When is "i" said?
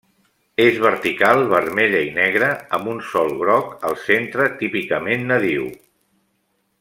2.07-2.07